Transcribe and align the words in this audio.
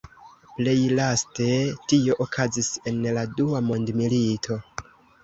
Plej 0.53 0.75
laste 0.99 1.49
tio 1.91 2.15
okazis 2.25 2.71
en 2.93 2.97
la 3.19 3.27
Dua 3.35 3.61
Mondmilito. 3.69 4.59